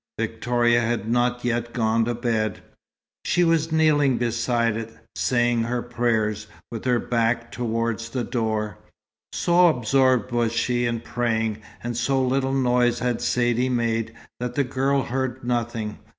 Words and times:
Victoria 0.17 0.81
had 0.81 1.07
not 1.07 1.45
yet 1.45 1.73
gone 1.73 2.05
to 2.05 2.15
bed. 2.15 2.63
She 3.23 3.43
was 3.43 3.71
kneeling 3.71 4.17
beside 4.17 4.75
it, 4.75 4.95
saying 5.15 5.61
her 5.65 5.83
prayers, 5.83 6.47
with 6.71 6.85
her 6.85 6.97
back 6.97 7.51
towards 7.51 8.09
the 8.09 8.23
door. 8.23 8.79
So 9.31 9.67
absorbed 9.67 10.31
was 10.31 10.53
she 10.53 10.87
in 10.87 11.01
praying, 11.01 11.61
and 11.83 11.95
so 11.95 12.19
little 12.19 12.51
noise 12.51 12.97
had 12.97 13.21
Saidee 13.21 13.69
made, 13.69 14.11
that 14.39 14.55
the 14.55 14.63
girl 14.63 15.03
heard 15.03 15.43
nothing. 15.43 15.99